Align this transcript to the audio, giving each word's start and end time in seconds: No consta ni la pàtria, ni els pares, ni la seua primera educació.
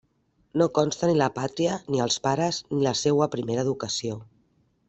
No 0.61 0.67
consta 0.77 1.09
ni 1.09 1.17
la 1.19 1.27
pàtria, 1.35 1.75
ni 1.95 2.01
els 2.07 2.17
pares, 2.25 2.63
ni 2.73 2.83
la 2.89 2.97
seua 3.05 3.31
primera 3.37 3.67
educació. 3.67 4.21